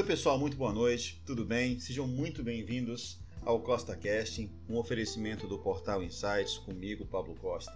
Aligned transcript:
Oi, 0.00 0.06
pessoal, 0.06 0.38
muito 0.38 0.56
boa 0.56 0.72
noite, 0.72 1.22
tudo 1.26 1.44
bem? 1.44 1.78
Sejam 1.78 2.08
muito 2.08 2.42
bem-vindos 2.42 3.20
ao 3.42 3.60
Costa 3.60 3.94
Casting, 3.94 4.50
um 4.66 4.78
oferecimento 4.78 5.46
do 5.46 5.58
Portal 5.58 6.02
Insights 6.02 6.56
comigo, 6.56 7.04
Pablo 7.04 7.34
Costa. 7.34 7.70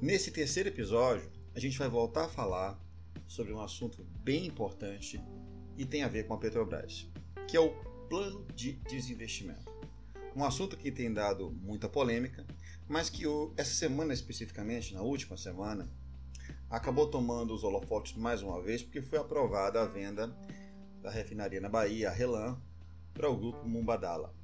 Nesse 0.00 0.30
terceiro 0.30 0.70
episódio, 0.70 1.30
a 1.54 1.60
gente 1.60 1.78
vai 1.78 1.86
voltar 1.86 2.24
a 2.24 2.28
falar 2.30 2.82
sobre 3.28 3.52
um 3.52 3.60
assunto 3.60 4.02
bem 4.24 4.46
importante 4.46 5.20
e 5.76 5.84
tem 5.84 6.02
a 6.02 6.08
ver 6.08 6.26
com 6.26 6.32
a 6.32 6.38
Petrobras, 6.38 7.06
que 7.46 7.58
é 7.58 7.60
o 7.60 7.74
plano 8.08 8.46
de 8.54 8.72
desinvestimento. 8.88 9.70
Um 10.34 10.42
assunto 10.42 10.78
que 10.78 10.90
tem 10.90 11.12
dado 11.12 11.50
muita 11.50 11.90
polêmica, 11.90 12.46
mas 12.88 13.10
que 13.10 13.24
essa 13.58 13.74
semana 13.74 14.14
especificamente, 14.14 14.94
na 14.94 15.02
última 15.02 15.36
semana, 15.36 15.92
acabou 16.70 17.06
tomando 17.06 17.52
os 17.52 17.64
holofotes 17.64 18.16
mais 18.16 18.40
uma 18.40 18.62
vez 18.62 18.82
porque 18.82 19.02
foi 19.02 19.18
aprovada 19.18 19.82
a 19.82 19.84
venda 19.84 20.34
da 21.02 21.10
refinaria 21.10 21.60
na 21.60 21.68
Bahia, 21.68 22.08
a 22.08 22.12
Relan, 22.12 22.60
para 23.12 23.28
o 23.28 23.36
grupo 23.36 23.68
Mumbadala, 23.68 24.34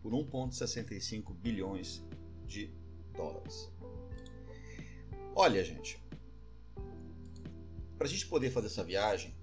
por 0.00 0.12
1,65 0.12 1.34
bilhões 1.34 2.02
de 2.46 2.72
dólares. 3.14 3.70
Olha, 5.34 5.62
gente, 5.62 6.00
para 7.96 8.06
a 8.06 8.10
gente 8.10 8.26
poder 8.26 8.50
fazer 8.50 8.68
essa 8.68 8.84
viagem, 8.84 9.34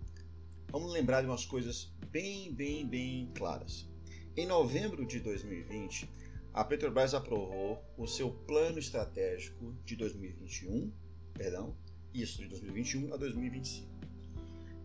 vamos 0.71 0.91
lembrar 0.93 1.21
de 1.21 1.27
umas 1.27 1.45
coisas 1.45 1.93
bem, 2.09 2.53
bem, 2.53 2.87
bem 2.87 3.31
claras. 3.35 3.87
Em 4.35 4.47
novembro 4.47 5.05
de 5.05 5.19
2020, 5.19 6.09
a 6.53 6.63
Petrobras 6.63 7.13
aprovou 7.13 7.83
o 7.97 8.07
seu 8.07 8.31
plano 8.31 8.79
estratégico 8.79 9.73
de 9.83 9.97
2021, 9.97 10.91
perdão, 11.33 11.75
isso 12.13 12.41
de 12.41 12.47
2021 12.47 13.13
a 13.13 13.17
2025. 13.17 13.94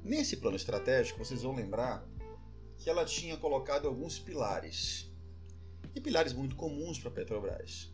Nesse 0.03 0.37
plano 0.39 0.57
estratégico, 0.57 1.19
vocês 1.19 1.43
vão 1.43 1.55
lembrar 1.55 2.07
que 2.79 2.89
ela 2.89 3.05
tinha 3.05 3.37
colocado 3.37 3.87
alguns 3.87 4.19
pilares. 4.19 5.11
E 5.95 6.01
pilares 6.01 6.33
muito 6.33 6.57
comuns 6.57 6.99
para 6.99 7.11
a 7.11 7.13
Petrobras. 7.13 7.93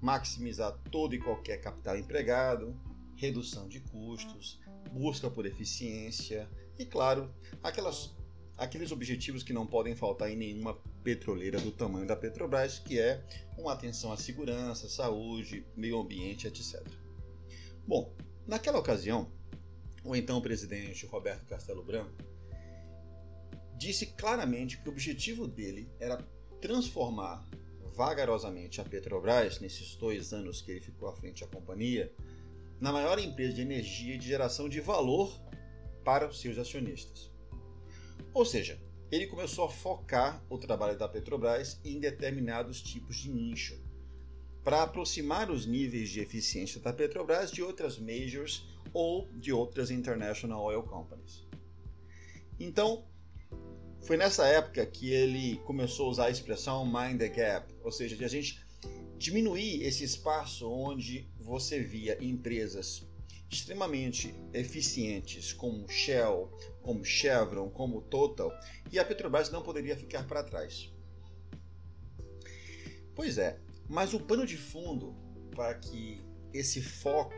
Maximizar 0.00 0.78
todo 0.90 1.14
e 1.14 1.18
qualquer 1.18 1.60
capital 1.60 1.96
empregado, 1.98 2.78
redução 3.16 3.68
de 3.68 3.80
custos, 3.80 4.60
busca 4.92 5.28
por 5.30 5.46
eficiência 5.46 6.48
e, 6.78 6.84
claro, 6.84 7.32
aquelas, 7.62 8.14
aqueles 8.56 8.92
objetivos 8.92 9.42
que 9.42 9.52
não 9.52 9.66
podem 9.66 9.96
faltar 9.96 10.30
em 10.30 10.36
nenhuma 10.36 10.74
petroleira 11.02 11.60
do 11.60 11.72
tamanho 11.72 12.06
da 12.06 12.16
Petrobras, 12.16 12.78
que 12.78 12.98
é 12.98 13.24
uma 13.58 13.72
atenção 13.72 14.12
à 14.12 14.16
segurança, 14.16 14.88
saúde, 14.88 15.66
meio 15.76 16.00
ambiente, 16.00 16.46
etc. 16.46 16.86
Bom, 17.86 18.14
naquela 18.46 18.78
ocasião, 18.78 19.30
o 20.04 20.16
então 20.16 20.40
presidente 20.40 21.06
Roberto 21.06 21.46
Castelo 21.46 21.82
Branco 21.82 22.16
disse 23.76 24.06
claramente 24.06 24.78
que 24.78 24.88
o 24.88 24.92
objetivo 24.92 25.46
dele 25.46 25.90
era 25.98 26.18
transformar 26.60 27.48
vagarosamente 27.94 28.80
a 28.80 28.84
Petrobras, 28.84 29.60
nesses 29.60 29.96
dois 29.96 30.32
anos 30.32 30.62
que 30.62 30.70
ele 30.70 30.80
ficou 30.80 31.08
à 31.08 31.12
frente 31.12 31.42
da 31.42 31.48
companhia, 31.48 32.12
na 32.80 32.92
maior 32.92 33.18
empresa 33.18 33.54
de 33.54 33.62
energia 33.62 34.14
e 34.14 34.18
de 34.18 34.26
geração 34.26 34.68
de 34.68 34.80
valor 34.80 35.40
para 36.04 36.28
os 36.28 36.40
seus 36.40 36.58
acionistas. 36.58 37.30
Ou 38.32 38.44
seja, 38.44 38.80
ele 39.10 39.26
começou 39.26 39.64
a 39.64 39.68
focar 39.68 40.44
o 40.48 40.56
trabalho 40.58 40.96
da 40.96 41.08
Petrobras 41.08 41.80
em 41.84 42.00
determinados 42.00 42.80
tipos 42.80 43.16
de 43.16 43.30
nicho, 43.30 43.78
para 44.64 44.82
aproximar 44.82 45.50
os 45.50 45.66
níveis 45.66 46.10
de 46.10 46.20
eficiência 46.20 46.80
da 46.80 46.92
Petrobras 46.92 47.50
de 47.50 47.62
outras 47.62 47.98
majors 47.98 48.64
ou 48.92 49.28
de 49.32 49.52
outras 49.52 49.90
international 49.90 50.64
oil 50.64 50.82
companies. 50.82 51.46
Então, 52.58 53.04
foi 54.02 54.16
nessa 54.16 54.46
época 54.46 54.84
que 54.86 55.10
ele 55.10 55.56
começou 55.64 56.06
a 56.06 56.10
usar 56.10 56.26
a 56.26 56.30
expressão 56.30 56.84
mind 56.84 57.18
the 57.18 57.28
gap, 57.28 57.74
ou 57.82 57.90
seja, 57.90 58.16
de 58.16 58.24
a 58.24 58.28
gente 58.28 58.64
diminuir 59.16 59.84
esse 59.84 60.02
espaço 60.02 60.68
onde 60.68 61.28
você 61.38 61.80
via 61.80 62.18
empresas 62.22 63.06
extremamente 63.48 64.34
eficientes 64.52 65.52
como 65.52 65.88
Shell, 65.88 66.50
como 66.82 67.04
Chevron, 67.04 67.68
como 67.68 68.00
Total, 68.02 68.50
e 68.90 68.98
a 68.98 69.04
Petrobras 69.04 69.50
não 69.50 69.62
poderia 69.62 69.96
ficar 69.96 70.26
para 70.26 70.42
trás. 70.42 70.90
Pois 73.14 73.38
é, 73.38 73.60
mas 73.92 74.14
o 74.14 74.20
pano 74.20 74.46
de 74.46 74.56
fundo 74.56 75.14
para 75.54 75.74
que 75.74 76.24
esse 76.50 76.80
foco 76.80 77.34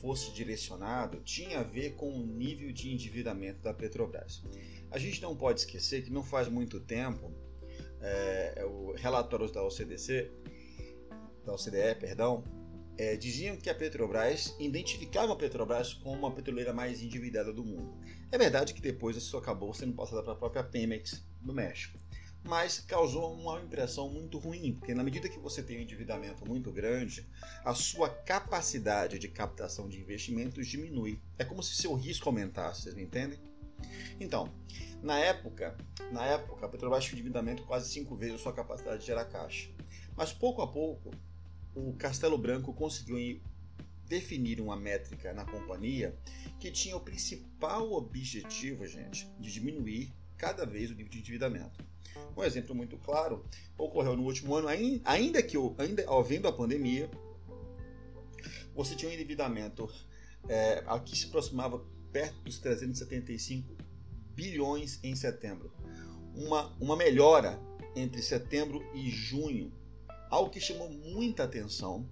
fosse 0.00 0.32
direcionado 0.32 1.20
tinha 1.20 1.60
a 1.60 1.62
ver 1.62 1.94
com 1.94 2.10
o 2.10 2.26
nível 2.26 2.72
de 2.72 2.90
endividamento 2.90 3.60
da 3.60 3.74
Petrobras. 3.74 4.42
A 4.90 4.98
gente 4.98 5.20
não 5.20 5.36
pode 5.36 5.60
esquecer 5.60 6.04
que 6.04 6.10
não 6.10 6.24
faz 6.24 6.48
muito 6.48 6.80
tempo 6.80 7.30
é, 8.00 8.64
o 8.64 8.94
relatórios 8.94 9.52
da 9.52 9.62
OCDC, 9.62 10.32
da 11.44 11.52
OCDE, 11.52 11.96
perdão, 12.00 12.42
é, 12.96 13.14
diziam 13.14 13.54
que 13.54 13.68
a 13.68 13.74
Petrobras 13.74 14.56
identificava 14.58 15.34
a 15.34 15.36
Petrobras 15.36 15.92
como 15.92 16.16
uma 16.16 16.34
petroleira 16.34 16.72
mais 16.72 17.02
endividada 17.02 17.52
do 17.52 17.62
mundo. 17.62 18.00
É 18.30 18.38
verdade 18.38 18.72
que 18.72 18.80
depois 18.80 19.18
isso 19.18 19.36
acabou 19.36 19.74
sendo 19.74 19.92
passado 19.92 20.24
para 20.24 20.32
a 20.32 20.36
própria 20.36 20.64
Pemex 20.64 21.22
do 21.42 21.52
México 21.52 22.00
mas 22.44 22.80
causou 22.80 23.32
uma 23.32 23.60
impressão 23.60 24.08
muito 24.08 24.38
ruim, 24.38 24.74
porque 24.74 24.94
na 24.94 25.04
medida 25.04 25.28
que 25.28 25.38
você 25.38 25.62
tem 25.62 25.78
um 25.78 25.82
endividamento 25.82 26.46
muito 26.46 26.72
grande, 26.72 27.26
a 27.64 27.74
sua 27.74 28.08
capacidade 28.08 29.18
de 29.18 29.28
captação 29.28 29.88
de 29.88 30.00
investimentos 30.00 30.66
diminui. 30.66 31.20
É 31.38 31.44
como 31.44 31.62
se 31.62 31.76
seu 31.76 31.94
risco 31.94 32.28
aumentasse, 32.28 32.82
vocês 32.82 32.94
me 32.94 33.02
entendem? 33.02 33.38
Então, 34.20 34.52
na 35.02 35.18
época, 35.18 35.76
na 36.10 36.24
época, 36.24 36.66
a 36.66 36.68
Petrobras 36.68 37.04
tinha 37.04 37.14
endividamento 37.14 37.64
quase 37.64 37.90
cinco 37.90 38.16
vezes 38.16 38.36
a 38.36 38.38
sua 38.38 38.52
capacidade 38.52 39.00
de 39.00 39.06
gerar 39.06 39.24
caixa. 39.24 39.70
Mas 40.16 40.32
pouco 40.32 40.62
a 40.62 40.66
pouco, 40.66 41.10
o 41.74 41.92
Castelo 41.94 42.38
Branco 42.38 42.72
conseguiu 42.74 43.40
definir 44.06 44.60
uma 44.60 44.76
métrica 44.76 45.32
na 45.32 45.44
companhia 45.44 46.16
que 46.60 46.70
tinha 46.70 46.96
o 46.96 47.00
principal 47.00 47.92
objetivo, 47.92 48.86
gente, 48.86 49.26
de 49.40 49.50
diminuir 49.50 50.12
cada 50.36 50.66
vez 50.66 50.90
o 50.90 50.94
nível 50.94 51.10
de 51.10 51.18
endividamento. 51.18 51.91
Um 52.36 52.42
exemplo 52.42 52.74
muito 52.74 52.96
claro 52.98 53.44
ocorreu 53.76 54.16
no 54.16 54.24
último 54.24 54.54
ano, 54.54 54.68
ainda 55.04 55.42
que 55.42 55.56
ainda 55.78 56.04
havendo 56.08 56.48
a 56.48 56.52
pandemia, 56.52 57.10
você 58.74 58.94
tinha 58.94 59.10
um 59.10 59.14
endividamento 59.14 59.88
é, 60.48 60.82
que 61.04 61.16
se 61.16 61.26
aproximava 61.26 61.84
perto 62.10 62.40
dos 62.42 62.58
375 62.58 63.76
bilhões 64.34 64.98
em 65.02 65.14
setembro. 65.14 65.72
Uma, 66.34 66.74
uma 66.80 66.96
melhora 66.96 67.60
entre 67.94 68.22
setembro 68.22 68.82
e 68.94 69.10
junho, 69.10 69.72
algo 70.30 70.50
que 70.50 70.60
chamou 70.60 70.90
muita 70.90 71.44
atenção. 71.44 72.08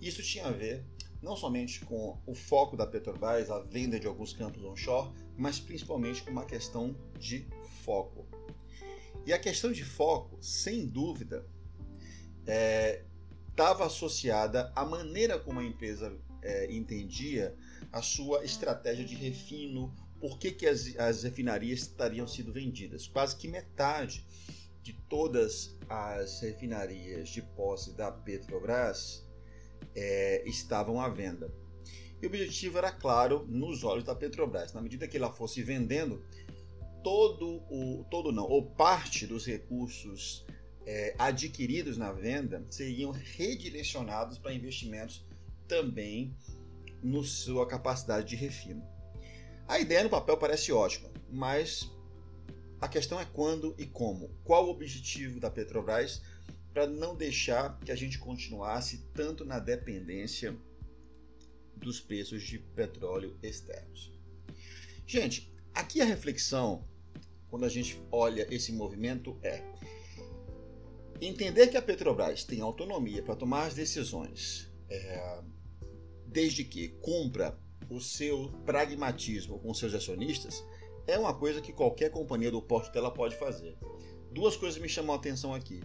Isso 0.00 0.22
tinha 0.22 0.46
a 0.46 0.50
ver 0.50 0.84
não 1.20 1.36
somente 1.36 1.84
com 1.84 2.16
o 2.26 2.34
foco 2.34 2.76
da 2.76 2.86
Petrobras, 2.86 3.50
a 3.50 3.60
venda 3.60 3.98
de 3.98 4.06
alguns 4.06 4.32
campos 4.32 4.62
onshore, 4.64 5.12
mas 5.36 5.58
principalmente 5.58 6.22
com 6.22 6.30
uma 6.30 6.44
questão 6.44 6.96
de 7.18 7.46
foco. 7.84 8.26
E 9.28 9.32
a 9.34 9.38
questão 9.38 9.70
de 9.70 9.84
foco, 9.84 10.42
sem 10.42 10.86
dúvida, 10.86 11.44
estava 13.50 13.84
é, 13.84 13.86
associada 13.86 14.72
à 14.74 14.86
maneira 14.86 15.38
como 15.38 15.60
a 15.60 15.64
empresa 15.64 16.18
é, 16.40 16.72
entendia 16.72 17.54
a 17.92 18.00
sua 18.00 18.42
estratégia 18.42 19.04
de 19.04 19.14
refino, 19.14 19.94
por 20.18 20.38
que, 20.38 20.50
que 20.50 20.66
as, 20.66 20.96
as 20.96 21.24
refinarias 21.24 21.80
estariam 21.80 22.26
sendo 22.26 22.54
vendidas. 22.54 23.06
Quase 23.06 23.36
que 23.36 23.46
metade 23.48 24.24
de 24.82 24.94
todas 24.94 25.76
as 25.90 26.40
refinarias 26.40 27.28
de 27.28 27.42
posse 27.42 27.92
da 27.92 28.10
Petrobras 28.10 29.28
é, 29.94 30.42
estavam 30.48 31.02
à 31.02 31.08
venda. 31.10 31.52
E 32.22 32.24
o 32.24 32.30
objetivo 32.30 32.78
era 32.78 32.90
claro 32.90 33.46
nos 33.46 33.84
olhos 33.84 34.04
da 34.04 34.14
Petrobras. 34.14 34.72
Na 34.72 34.80
medida 34.80 35.06
que 35.06 35.18
ela 35.18 35.30
fosse 35.30 35.62
vendendo, 35.62 36.24
todo 37.02 37.62
o 37.70 38.04
todo 38.10 38.32
não, 38.32 38.44
ou 38.44 38.64
parte 38.64 39.26
dos 39.26 39.46
recursos 39.46 40.44
é, 40.86 41.14
adquiridos 41.18 41.98
na 41.98 42.12
venda 42.12 42.64
seriam 42.70 43.10
redirecionados 43.10 44.38
para 44.38 44.54
investimentos 44.54 45.24
também 45.66 46.34
no 47.02 47.22
sua 47.22 47.66
capacidade 47.66 48.28
de 48.28 48.36
refino. 48.36 48.82
A 49.66 49.78
ideia 49.78 50.02
no 50.02 50.10
papel 50.10 50.36
parece 50.38 50.72
ótima, 50.72 51.10
mas 51.30 51.90
a 52.80 52.88
questão 52.88 53.20
é 53.20 53.24
quando 53.24 53.74
e 53.78 53.86
como. 53.86 54.30
Qual 54.44 54.66
o 54.66 54.70
objetivo 54.70 55.38
da 55.38 55.50
Petrobras 55.50 56.22
para 56.72 56.86
não 56.86 57.14
deixar 57.14 57.78
que 57.80 57.92
a 57.92 57.96
gente 57.96 58.18
continuasse 58.18 59.04
tanto 59.12 59.44
na 59.44 59.58
dependência 59.58 60.56
dos 61.76 62.00
preços 62.00 62.42
de 62.42 62.58
petróleo 62.58 63.36
externos? 63.42 64.12
Gente, 65.06 65.52
Aqui 65.78 66.00
a 66.02 66.04
reflexão, 66.04 66.84
quando 67.48 67.64
a 67.64 67.68
gente 67.68 68.02
olha 68.10 68.52
esse 68.52 68.72
movimento, 68.72 69.38
é 69.40 69.62
entender 71.20 71.68
que 71.68 71.76
a 71.76 71.80
Petrobras 71.80 72.42
tem 72.42 72.60
autonomia 72.60 73.22
para 73.22 73.36
tomar 73.36 73.66
as 73.66 73.74
decisões, 73.74 74.68
é, 74.90 75.40
desde 76.26 76.64
que 76.64 76.88
cumpra 77.00 77.56
o 77.88 78.00
seu 78.00 78.50
pragmatismo 78.66 79.60
com 79.60 79.72
seus 79.72 79.94
acionistas, 79.94 80.64
é 81.06 81.16
uma 81.16 81.32
coisa 81.32 81.60
que 81.60 81.72
qualquer 81.72 82.10
companhia 82.10 82.50
do 82.50 82.60
porte 82.60 82.92
dela 82.92 83.12
pode 83.12 83.36
fazer. 83.36 83.78
Duas 84.32 84.56
coisas 84.56 84.82
me 84.82 84.88
chamam 84.88 85.14
a 85.14 85.16
atenção 85.16 85.54
aqui. 85.54 85.80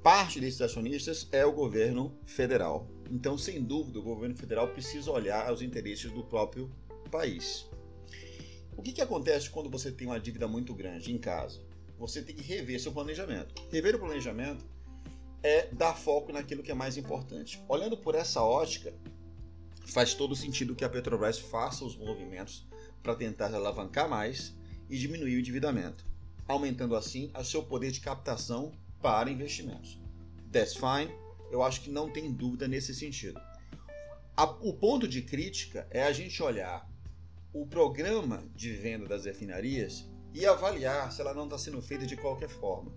Parte 0.00 0.38
desses 0.38 0.60
acionistas 0.60 1.26
é 1.32 1.44
o 1.44 1.50
governo 1.50 2.16
federal. 2.24 2.88
Então, 3.10 3.36
sem 3.36 3.60
dúvida, 3.60 3.98
o 3.98 4.02
governo 4.02 4.36
federal 4.36 4.68
precisa 4.68 5.10
olhar 5.10 5.52
os 5.52 5.60
interesses 5.60 6.12
do 6.12 6.22
próprio 6.22 6.70
país. 7.10 7.68
O 8.76 8.82
que, 8.82 8.92
que 8.92 9.02
acontece 9.02 9.50
quando 9.50 9.70
você 9.70 9.92
tem 9.92 10.06
uma 10.06 10.18
dívida 10.18 10.48
muito 10.48 10.74
grande 10.74 11.12
em 11.12 11.18
casa? 11.18 11.60
Você 11.98 12.22
tem 12.22 12.34
que 12.34 12.42
rever 12.42 12.80
seu 12.80 12.92
planejamento. 12.92 13.54
Rever 13.70 13.94
o 13.94 13.98
planejamento 13.98 14.64
é 15.42 15.66
dar 15.72 15.94
foco 15.94 16.32
naquilo 16.32 16.62
que 16.62 16.70
é 16.70 16.74
mais 16.74 16.96
importante. 16.96 17.62
Olhando 17.68 17.96
por 17.96 18.14
essa 18.14 18.42
ótica, 18.42 18.92
faz 19.86 20.14
todo 20.14 20.34
sentido 20.34 20.74
que 20.74 20.84
a 20.84 20.88
Petrobras 20.88 21.38
faça 21.38 21.84
os 21.84 21.96
movimentos 21.96 22.66
para 23.02 23.14
tentar 23.14 23.54
alavancar 23.54 24.08
mais 24.08 24.54
e 24.88 24.96
diminuir 24.96 25.36
o 25.36 25.40
endividamento, 25.40 26.04
aumentando 26.48 26.96
assim 26.96 27.30
o 27.38 27.44
seu 27.44 27.62
poder 27.62 27.90
de 27.90 28.00
captação 28.00 28.72
para 29.00 29.30
investimentos. 29.30 29.98
That's 30.50 30.74
fine, 30.74 31.12
eu 31.50 31.62
acho 31.62 31.82
que 31.82 31.90
não 31.90 32.10
tem 32.10 32.32
dúvida 32.32 32.68
nesse 32.68 32.94
sentido. 32.94 33.40
o 34.60 34.72
ponto 34.74 35.06
de 35.06 35.22
crítica 35.22 35.86
é 35.90 36.04
a 36.04 36.12
gente 36.12 36.42
olhar 36.42 36.90
o 37.52 37.66
programa 37.66 38.42
de 38.54 38.72
venda 38.72 39.06
das 39.06 39.26
refinarias 39.26 40.08
e 40.32 40.46
avaliar 40.46 41.12
se 41.12 41.20
ela 41.20 41.34
não 41.34 41.44
está 41.44 41.58
sendo 41.58 41.82
feita 41.82 42.06
de 42.06 42.16
qualquer 42.16 42.48
forma. 42.48 42.90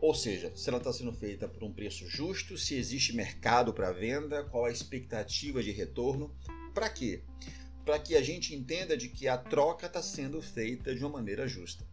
Ou 0.00 0.14
seja, 0.14 0.52
se 0.54 0.68
ela 0.68 0.78
está 0.78 0.92
sendo 0.92 1.12
feita 1.12 1.48
por 1.48 1.62
um 1.62 1.72
preço 1.72 2.06
justo, 2.08 2.56
se 2.56 2.74
existe 2.74 3.14
mercado 3.14 3.72
para 3.72 3.92
venda, 3.92 4.44
qual 4.44 4.64
a 4.64 4.70
expectativa 4.70 5.62
de 5.62 5.70
retorno, 5.70 6.34
para 6.74 6.88
quê? 6.88 7.22
Para 7.84 7.98
que 7.98 8.14
a 8.14 8.22
gente 8.22 8.54
entenda 8.54 8.96
de 8.96 9.08
que 9.08 9.28
a 9.28 9.36
troca 9.36 9.86
está 9.86 10.02
sendo 10.02 10.40
feita 10.40 10.94
de 10.94 11.04
uma 11.04 11.10
maneira 11.10 11.46
justa. 11.46 11.84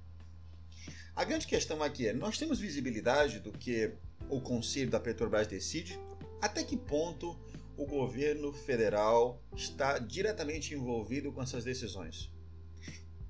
A 1.15 1.23
grande 1.23 1.47
questão 1.47 1.81
aqui 1.81 2.07
é: 2.07 2.13
nós 2.13 2.37
temos 2.37 2.59
visibilidade 2.59 3.39
do 3.39 3.51
que 3.51 3.91
o 4.29 4.39
conselho 4.39 4.89
da 4.89 4.99
Petrobras 4.99 5.47
decide? 5.47 5.99
Até 6.41 6.63
que 6.63 6.77
ponto 6.77 7.37
o 7.77 7.85
governo 7.85 8.51
federal 8.51 9.41
está 9.55 9.99
diretamente 9.99 10.73
envolvido 10.73 11.31
com 11.31 11.41
essas 11.41 11.63
decisões? 11.63 12.31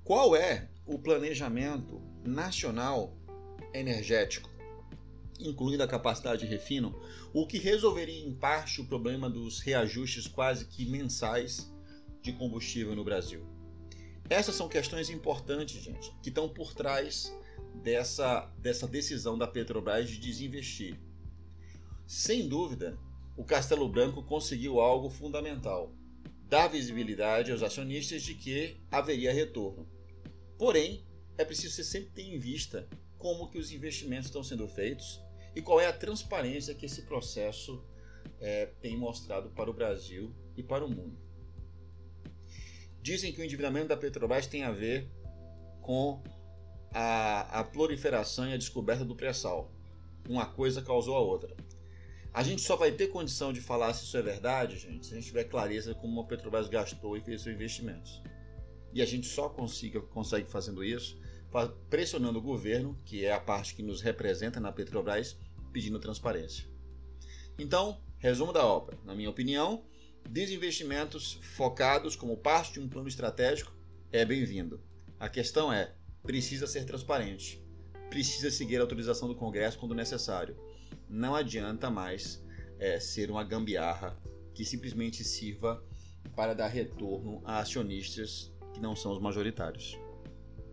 Qual 0.02 0.34
é 0.34 0.70
o 0.86 0.98
planejamento 0.98 2.00
nacional 2.24 3.14
energético, 3.74 4.48
incluindo 5.38 5.82
a 5.82 5.86
capacidade 5.86 6.40
de 6.40 6.46
refino, 6.46 6.98
o 7.34 7.46
que 7.46 7.58
resolveria 7.58 8.26
em 8.26 8.34
parte 8.34 8.80
o 8.80 8.86
problema 8.86 9.28
dos 9.28 9.60
reajustes 9.60 10.26
quase 10.26 10.64
que 10.64 10.86
mensais 10.86 11.70
de 12.22 12.32
combustível 12.32 12.96
no 12.96 13.04
Brasil? 13.04 13.44
Essas 14.30 14.54
são 14.54 14.66
questões 14.66 15.10
importantes, 15.10 15.82
gente, 15.82 16.10
que 16.22 16.30
estão 16.30 16.48
por 16.48 16.72
trás 16.72 17.30
dessa, 17.82 18.50
dessa 18.58 18.86
decisão 18.86 19.36
da 19.36 19.46
Petrobras 19.46 20.08
de 20.08 20.18
desinvestir. 20.18 20.98
Sem 22.06 22.48
dúvida, 22.48 22.98
o 23.38 23.44
Castelo 23.44 23.88
Branco 23.88 24.20
conseguiu 24.24 24.80
algo 24.80 25.08
fundamental: 25.08 25.92
dar 26.48 26.66
visibilidade 26.66 27.52
aos 27.52 27.62
acionistas 27.62 28.22
de 28.22 28.34
que 28.34 28.76
haveria 28.90 29.32
retorno. 29.32 29.88
Porém, 30.58 31.06
é 31.38 31.44
preciso 31.44 31.76
você 31.76 31.84
sempre 31.84 32.10
ter 32.10 32.22
em 32.22 32.36
vista 32.36 32.88
como 33.16 33.48
que 33.48 33.56
os 33.56 33.70
investimentos 33.70 34.26
estão 34.26 34.42
sendo 34.42 34.66
feitos 34.66 35.22
e 35.54 35.62
qual 35.62 35.80
é 35.80 35.86
a 35.86 35.92
transparência 35.92 36.74
que 36.74 36.86
esse 36.86 37.02
processo 37.02 37.80
é, 38.40 38.66
tem 38.82 38.96
mostrado 38.96 39.50
para 39.50 39.70
o 39.70 39.72
Brasil 39.72 40.34
e 40.56 40.62
para 40.62 40.84
o 40.84 40.88
mundo. 40.88 41.16
Dizem 43.00 43.32
que 43.32 43.40
o 43.40 43.44
endividamento 43.44 43.86
da 43.86 43.96
Petrobras 43.96 44.48
tem 44.48 44.64
a 44.64 44.72
ver 44.72 45.08
com 45.80 46.20
a, 46.92 47.60
a 47.60 47.64
proliferação 47.64 48.48
e 48.48 48.52
a 48.52 48.58
descoberta 48.58 49.04
do 49.04 49.14
pré-sal. 49.14 49.70
Uma 50.28 50.46
coisa 50.46 50.82
causou 50.82 51.14
a 51.14 51.20
outra. 51.20 51.56
A 52.38 52.42
gente 52.44 52.62
só 52.62 52.76
vai 52.76 52.92
ter 52.92 53.08
condição 53.08 53.52
de 53.52 53.60
falar 53.60 53.92
se 53.92 54.04
isso 54.04 54.16
é 54.16 54.22
verdade, 54.22 54.78
gente, 54.78 55.04
se 55.04 55.12
a 55.12 55.16
gente 55.16 55.26
tiver 55.26 55.42
clareza 55.42 55.92
como 55.92 56.20
a 56.20 56.24
Petrobras 56.24 56.68
gastou 56.68 57.16
e 57.16 57.20
fez 57.20 57.42
seus 57.42 57.56
investimentos. 57.56 58.22
E 58.92 59.02
a 59.02 59.04
gente 59.04 59.26
só 59.26 59.48
consiga, 59.48 60.00
consegue 60.00 60.48
fazendo 60.48 60.84
isso 60.84 61.20
pressionando 61.90 62.38
o 62.38 62.40
governo, 62.40 62.96
que 63.04 63.24
é 63.24 63.32
a 63.32 63.40
parte 63.40 63.74
que 63.74 63.82
nos 63.82 64.00
representa 64.00 64.60
na 64.60 64.70
Petrobras, 64.70 65.36
pedindo 65.72 65.98
transparência. 65.98 66.64
Então, 67.58 68.00
resumo 68.18 68.52
da 68.52 68.64
obra. 68.64 68.96
Na 69.04 69.16
minha 69.16 69.30
opinião, 69.30 69.84
desinvestimentos 70.30 71.40
focados 71.56 72.14
como 72.14 72.36
parte 72.36 72.74
de 72.74 72.78
um 72.78 72.88
plano 72.88 73.08
estratégico 73.08 73.76
é 74.12 74.24
bem-vindo. 74.24 74.80
A 75.18 75.28
questão 75.28 75.72
é, 75.72 75.92
precisa 76.22 76.68
ser 76.68 76.84
transparente, 76.84 77.60
precisa 78.08 78.48
seguir 78.48 78.76
a 78.76 78.82
autorização 78.82 79.26
do 79.26 79.34
Congresso 79.34 79.76
quando 79.76 79.92
necessário 79.92 80.56
não 81.08 81.34
adianta 81.34 81.90
mais 81.90 82.44
é, 82.78 83.00
ser 83.00 83.30
uma 83.30 83.44
gambiarra 83.44 84.16
que 84.54 84.64
simplesmente 84.64 85.24
sirva 85.24 85.82
para 86.34 86.54
dar 86.54 86.68
retorno 86.68 87.42
a 87.44 87.58
acionistas 87.58 88.52
que 88.72 88.80
não 88.80 88.94
são 88.94 89.12
os 89.12 89.20
majoritários. 89.20 89.98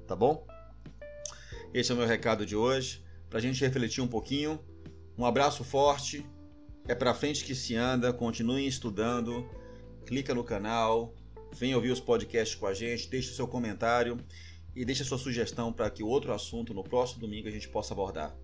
Tá 0.08 0.16
bom? 0.16 0.46
Esse 1.74 1.92
é 1.92 1.96
o 1.96 1.98
meu 1.98 2.08
recado 2.08 2.46
de 2.46 2.56
hoje, 2.56 3.04
para 3.30 3.40
a 3.40 3.42
gente 3.42 3.64
refletir 3.64 4.02
um 4.02 4.08
pouquinho. 4.08 4.60
Um 5.18 5.26
abraço 5.26 5.64
forte, 5.64 6.26
é 6.88 6.94
para 6.94 7.14
frente 7.14 7.44
que 7.44 7.56
se 7.56 7.76
anda, 7.76 8.14
continuem 8.14 8.68
estudando, 8.68 9.50
clica 10.06 10.34
no 10.34 10.44
canal, 10.44 11.16
venha 11.52 11.76
ouvir 11.76 11.92
os 11.92 12.00
podcasts 12.00 12.56
com 12.56 12.68
a 12.68 12.74
gente, 12.74 13.10
deixe 13.10 13.34
seu 13.34 13.48
comentário 13.48 14.18
e 14.76 14.86
deixe 14.86 15.04
sua 15.04 15.18
sugestão 15.18 15.74
para 15.74 15.90
que 15.90 16.04
outro 16.04 16.34
assunto 16.34 16.74
no 16.74 16.84
próximo 16.84 17.22
domingo 17.22 17.48
a 17.48 17.52
gente 17.52 17.68
possa 17.70 17.94
abordar. 17.94 18.36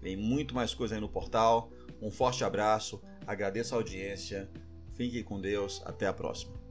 Vem 0.00 0.16
muito 0.16 0.54
mais 0.54 0.74
coisa 0.74 0.94
aí 0.94 1.00
no 1.00 1.08
portal. 1.08 1.70
Um 2.00 2.10
forte 2.10 2.44
abraço, 2.44 3.00
agradeço 3.26 3.74
a 3.74 3.78
audiência. 3.78 4.50
Fique 4.94 5.22
com 5.22 5.40
Deus, 5.40 5.82
até 5.84 6.06
a 6.06 6.12
próxima. 6.12 6.67